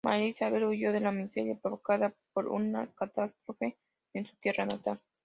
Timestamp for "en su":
4.15-4.35